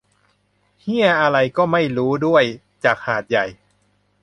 [0.81, 2.43] เหี้ยอะไรก็ไม่รู้ ด้วย
[2.83, 3.45] จากหาดใหญ่